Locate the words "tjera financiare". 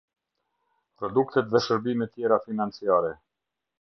2.17-3.13